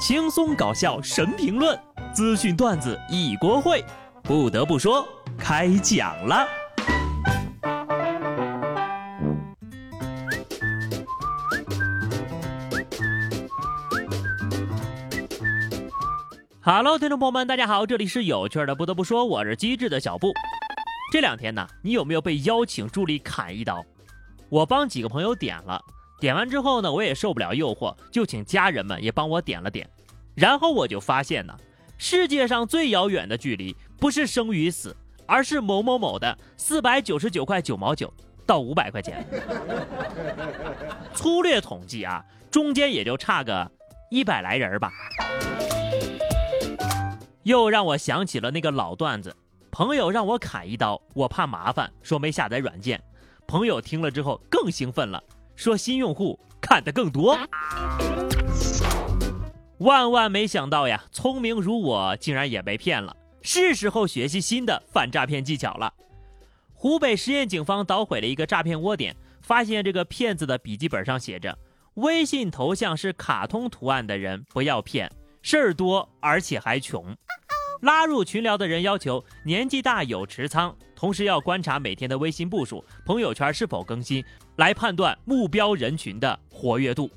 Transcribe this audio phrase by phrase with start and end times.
[0.00, 1.78] 轻松搞笑神评论，
[2.14, 3.84] 资讯段子一锅烩。
[4.22, 6.48] 不得不说，开讲了。
[16.62, 18.74] Hello，听众朋友们，大家好，这里是有趣的。
[18.74, 20.32] 不得不说，我是机智的小布。
[21.12, 23.84] 这两天呢，你有没有被邀请助力砍一刀？
[24.48, 25.78] 我帮几个朋友点了，
[26.20, 29.88] 点完之后呢，我也受不了诱惑，就请家人们也帮我点了点。
[30.34, 31.56] 然后我就发现呢，
[31.96, 34.94] 世界上最遥远的距离不是生与死，
[35.26, 38.12] 而是某某某的四百九十九块九毛九
[38.46, 39.26] 到五百块钱。
[41.14, 43.70] 粗略统计啊，中间也就差个
[44.10, 44.92] 一百来人吧。
[47.44, 49.34] 又让我想起了那个老段子，
[49.70, 53.02] 朋友让我砍一刀，我怕麻烦，说没下载软件。
[53.46, 55.22] 朋友听了之后更兴奋了，
[55.60, 57.38] 说新用户看的更多。
[59.76, 65.92] 万万没想到呀，聪明如我竟然也被骗了，是时候学习新的反诈骗技巧了。
[66.72, 71.58] 湖北十堰警方捣毁了一个诈骗窝点，发现这个骗子的笔记本上写着
[72.00, 75.12] ：“微信头像是卡通图案的人不要骗，
[75.42, 77.14] 事儿多而且还穷。”
[77.80, 84.22] 拉入群聊的人要求年纪大有持仓，同时要观察每天的微信步数、朋友圈是否更新，
[84.56, 87.10] 来判断目标人群的活跃度。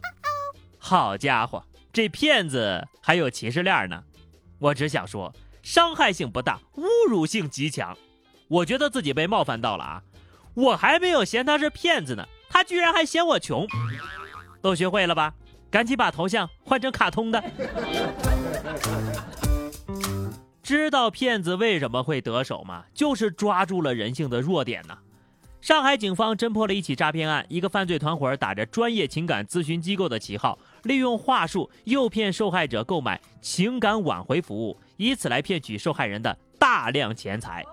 [0.78, 4.02] 好家伙，这骗子还有歧视链呢！
[4.59, 7.98] 我只想说，伤害性不大，侮辱性极强。
[8.48, 10.03] 我觉得自己被冒犯到了啊！
[10.53, 13.67] 我还没有嫌他是骗子呢，他居然还嫌我穷。
[14.61, 15.33] 都学会了吧？
[15.70, 17.44] 赶紧把头像换成卡通的。
[20.64, 22.86] 知道骗子为什么会得手吗？
[22.94, 24.97] 就是抓住了人性的弱点呢。
[25.59, 37.64] 上海警方侦破了一起诈骗案，一个犯罪团伙打着专业情感咨询机构的旗号，利用话术诱骗受害者购买情感挽回服务，以此来骗取受害人的大量钱财。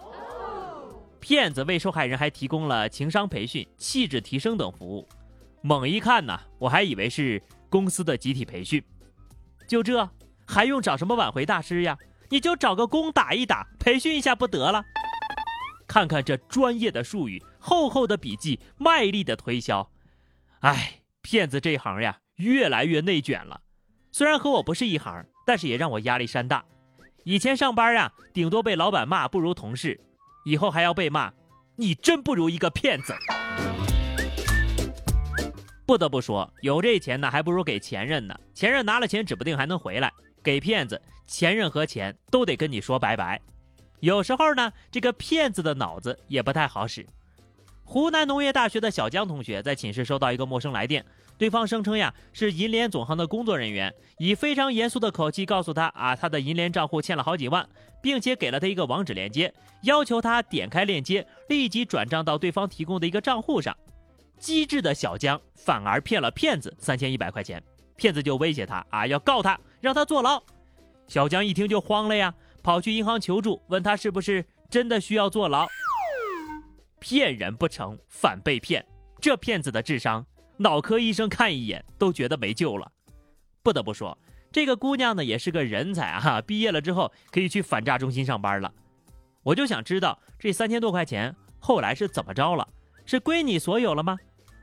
[1.21, 5.07] 骗子为受害人还提供了情商培训、气质提升等服务。
[5.63, 8.83] 猛一看呢，我还以为是公司的集体培训。
[9.69, 10.09] 就这，
[10.45, 11.97] 还用找什么挽回大师呀？
[12.31, 14.85] 你就找个工打一打，培训一下不得了？
[15.89, 19.91] 看看这专业的术语，厚厚的笔记，卖力的推销。
[20.61, 23.61] 哎，骗子这一行呀，越来越内卷了。
[24.13, 26.65] 虽然和我不是一行，但是也让我压力山大。
[27.25, 30.01] 以前上班呀，顶多被老板骂不如同事，
[30.45, 31.33] 以后还要被骂，
[31.75, 33.13] 你真不如一个骗子。
[35.85, 38.39] 不得不说，有这钱呢，还不如给前任呢。
[38.55, 40.13] 前任拿了钱，指不定还能回来。
[40.43, 43.41] 给骗子，前任和钱都得跟你说拜拜。
[44.01, 47.07] 有时候呢，这个骗子的脑子也不太好使。
[47.85, 51.05] 湖南农业大学的小江同学在寝室收到一个陌生来电，
[51.37, 57.69] 对方声称呀是银联总行的工作人员，以非常严肃的口气告诉他啊，他的银联账户欠了好几万，
[58.01, 59.53] 并且给了他一个网址链接，
[59.83, 63.77] 要求他点开链接立即转账到对方提供的一个账户上。
[64.39, 67.63] 机智的小江反而骗了骗子三千一百块钱。
[67.97, 70.43] 骗子就威胁他啊，要告他，让他坐牢。
[71.09, 75.67] 小江一听就慌了呀，跑去银行求助，问他是不是真的需要坐牢。
[76.99, 78.85] 骗人不成，反被骗。
[79.21, 80.25] 这骗子的智商，
[80.59, 82.91] 脑科医生看一眼都觉得没救了。
[83.63, 84.17] 不得不说，
[84.53, 86.41] 这个姑娘呢也是个人才啊！
[86.41, 88.73] 毕业了之后可以去反诈中心上班了。
[89.43, 92.69] 我就想知道这三千多块钱后来是怎么着了？
[93.05, 94.17] 是归你所有了吗？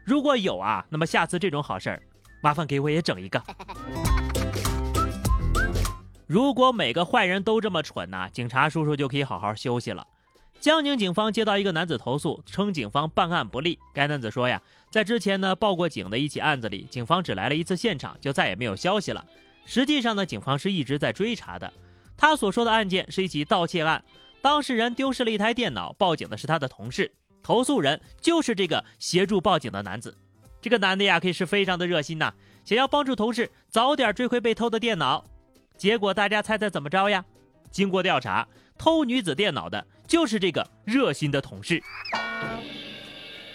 [0.06, 2.02] 如果有啊，那么下次这种好事儿。
[2.42, 3.44] 麻烦给我也整一个。
[6.28, 10.06] 如果每个坏人都这么蠢呢，警察叔叔就可以好好休息了。
[10.60, 13.80] 江宁警方接到一个男子投诉，称警方办案不力。
[13.94, 14.62] 该男子说呀，
[14.92, 19.26] 在之前呢报过警的一起案子里，警方只来了一次现场，就再也没有消息了。
[19.66, 21.72] 实际上呢，警方是一直在追查的。
[22.18, 24.04] 他所说的案件是一起盗窃案，
[24.42, 27.10] 当事人丢失了一台电脑，报警的是他的同事，
[27.42, 30.18] 投诉人就是这个协助报警的男子。
[30.60, 32.34] 这个男的呀，可以是非常的热心呐，
[32.66, 35.24] 想要帮助同事早点追回被偷的电脑。
[35.78, 37.24] 结果大家猜猜怎么着呀？
[37.70, 38.48] 经过调查，
[38.78, 41.82] 偷女子电脑的就是这个热心的同事。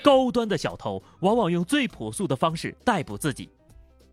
[0.02, 3.50] 高端的小偷往往用最朴素的方式逮捕自己。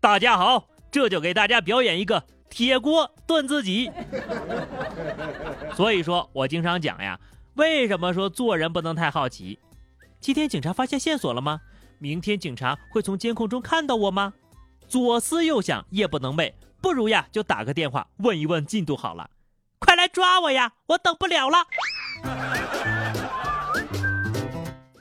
[0.00, 3.90] 大家好，这就给大家表演一个铁锅炖自己。
[5.74, 7.18] 所以说我经常讲呀，
[7.54, 9.58] 为什么说做人不能太好奇？
[10.20, 11.60] 今天警察发现线索了吗？
[11.98, 14.32] 明天警察会从监控中看到我吗？
[14.88, 19.30] 左思右想，夜不能寐，不如呀就打个电话问一问进度好了。
[19.78, 21.66] 快来抓我呀，我等不了了。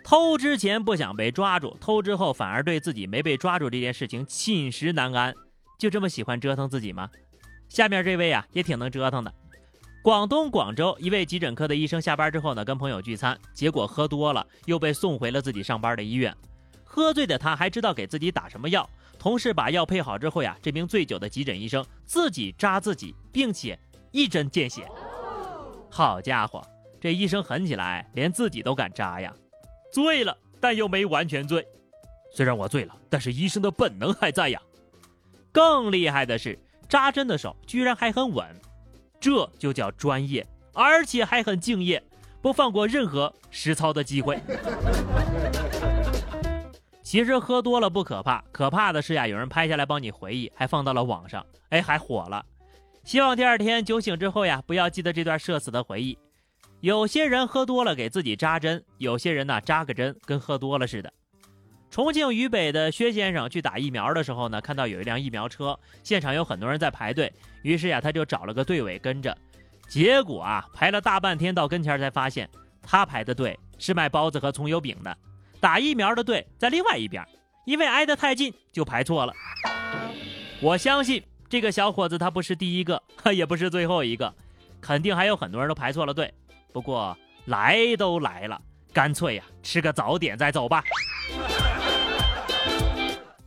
[0.04, 5.36] 偷之前不想被抓住，偷之后反而对自己没被抓住这件事情寝食难安，
[5.78, 7.10] 就这么喜欢折腾自己吗？
[7.68, 9.32] 下面这位啊也挺能折腾的。
[10.02, 16.36] 广东广州一位急诊科的医生下班之后呢，跟朋友聚餐，结果喝多了，又被送回了自己上班的医院。
[16.84, 23.78] 喝醉的他还知道给自己打什么药，同事把药配好之后呀，这名醉酒的急诊医生自己扎自己，并且
[24.12, 24.88] 一针见血。
[25.92, 26.66] 好家伙，
[27.02, 29.34] 这医生狠起来，连自己都敢扎呀！
[29.92, 31.68] 醉了，但又没完全醉。
[32.34, 34.62] 虽然我醉了，但是医生的本能还在呀。
[35.52, 36.58] 更厉害的是，
[36.88, 38.46] 扎针的手居然还很稳，
[39.20, 42.02] 这就叫专业，而且还很敬业，
[42.42, 44.40] 不放过任何实操的机会。
[47.10, 52.46] 其实喝多了不可怕，可怕的是呀，有人拍下来帮你回忆，还放到了网上，哎，还火了。
[53.04, 56.16] 希望第二天酒醒之后呀，不要记得这段社死的回忆。
[56.82, 61.12] 有些人喝多了给自己扎针，有些人呢扎个针跟喝多了似的。
[61.90, 67.34] 重庆渝北的薛先生去打疫苗的时候呢，看到有一辆疫苗车，现场有很多人在排队，
[67.64, 69.36] 于是呀他就找了个队尾跟着。
[69.88, 72.48] 结果啊排了大半天，到跟前才发现
[72.84, 75.18] 他排的队是卖包子和葱油饼的，
[75.60, 77.26] 打疫苗的队在另外一边，
[77.66, 79.34] 因为挨得太近就排错了。
[80.62, 81.24] 我相信。
[81.50, 83.02] 这个小伙子他不是第一个，
[83.34, 84.32] 也不是最后一个，
[84.80, 86.32] 肯定还有很多人都排错了队。
[86.72, 88.62] 不过来都来了，
[88.94, 90.84] 干脆呀吃个早点再走吧。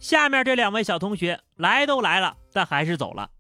[0.01, 3.31] 下面这两位小同学来都来了，但还是走了。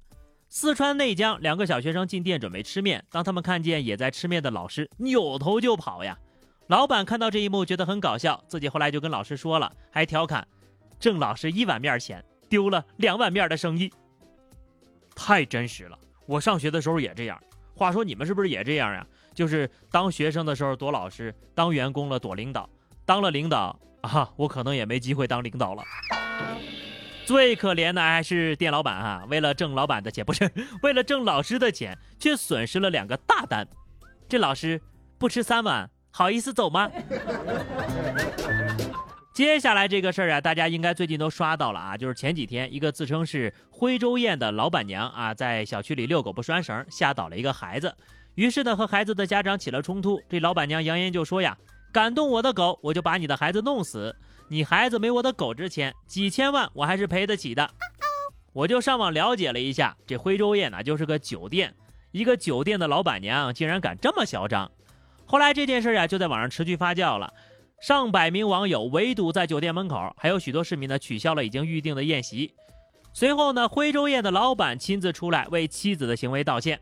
[0.48, 6.16] 四川内江两个小学生进店准备吃面，当他们看见也在吃面的老师，扭头就跑呀。
[6.72, 10.48] 老板看到这一幕觉得很搞笑，自己后来就跟老师说了，还调侃：
[10.98, 13.92] 挣老师一碗面钱，丢了两碗面的生意。
[15.14, 17.38] 太真实了，我上学的时候也这样。
[17.76, 19.06] 话说你们是不是也这样呀？
[19.34, 22.66] 就是当学生的时候躲老师，当员工了躲领导，
[23.04, 25.84] 当了领导啊，我可能也没机会当领导了。
[27.26, 30.50] 最可怜的还是店老板哈，为了挣老板的钱，不是
[30.82, 33.68] 为了挣老师的钱，却损失了两个大单。
[34.26, 34.80] 这老师
[35.18, 36.88] 不吃三碗，好意思走吗？
[39.34, 47.96] 接下来这个事儿啊，大家应该最近都刷到了啊，就是前几天一个自称是徽州宴的老板娘啊，在小区里遛狗不拴绳，吓倒了一个孩子，
[48.34, 50.20] 于是呢和孩子的家长起了冲突。
[50.28, 51.56] 这老板娘扬言就说呀
[51.90, 54.14] ：“敢动我的狗，我就把你的孩子弄死。
[54.48, 57.70] 你孩子没我的狗值钱，几千万我还是赔得起的。”
[58.52, 61.74] 我就上网了解了一下，这徽州宴呢就是个酒店，
[62.10, 64.70] 一个酒店的老板娘竟然敢这么嚣张。
[65.32, 67.32] 后来这件事啊就在网上持续发酵了。
[67.80, 72.54] 上百名网友围堵在酒店门口，还有许多市民呢取消了已经预定的宴席。
[73.14, 76.78] 随后呢，徽州宴的老板亲自出来为妻子的行为道歉。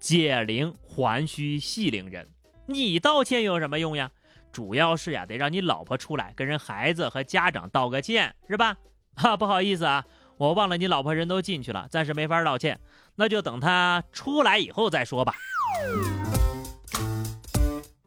[0.00, 2.28] 解铃还须系铃人，
[2.66, 4.10] 你道歉有什么用呀？
[4.50, 8.76] 主要是呀，得让你老婆出来跟人孩子和家长道个歉，是吧？
[9.14, 10.04] 哈， 不好意思啊，
[10.36, 12.80] 我忘了你老婆人都进去了，暂时没法道歉，
[13.14, 15.32] 那就等她出来以后再说吧。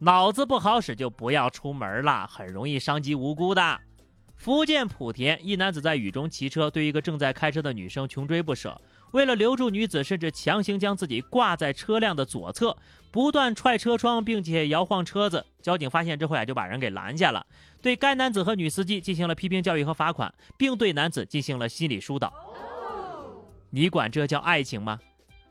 [0.06, 3.80] 脑子不好使就不要出门了，很容易伤及无辜的。
[4.36, 8.80] 福建莆田一男子在雨中骑车，对一个正在开车的女生穷追不舍，
[9.10, 12.76] 为了留住女子，甚至强行将自己挂在车辆的左侧，
[13.10, 15.44] 不断踹车窗，并且摇晃车子。
[15.60, 17.44] 交警发现之后呀，就把人给拦下了，
[17.82, 22.32] 对该男子和女司机进行了批评教育和罚款，并对男子进行了心理疏导。
[23.70, 25.00] 你管这叫爱情吗？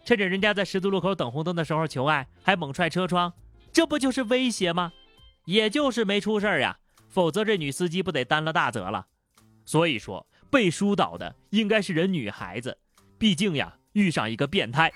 [0.05, 3.33] 趁着人家在十字路口等红灯的时候求爱，还猛踹车窗。
[3.75, 4.93] 这不就是威胁吗？
[5.43, 6.77] 也就是没出事儿呀，
[7.09, 9.05] 否则这女司机不得担了大责了。
[9.65, 12.77] 所以说，被疏导的应该是人女孩子，
[13.17, 14.89] 毕竟呀，遇上一个变态。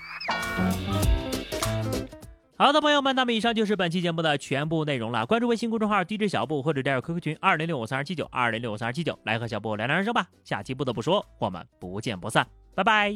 [2.56, 5.26] 好的，朋友们，那么以上就是本期节目的全部内容了。
[5.26, 10.26] 关注微信公众号 DJ 小布或者加入 QQ 群二零六五三二七九二零六五三二七九，来和小布聊聊人生吧。
[10.42, 13.14] 下期不得不说，我们不见不散，拜拜。